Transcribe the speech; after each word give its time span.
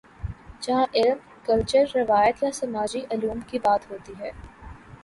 جہاں 0.61 0.85
علم، 0.93 1.17
کلچر، 1.45 1.83
روایت 1.95 2.43
یا 2.43 2.51
سماجی 2.51 3.01
علوم 3.11 3.39
کی 3.47 3.59
بات 3.59 3.91
ہوتی 3.91 4.13
ہے۔ 4.19 4.31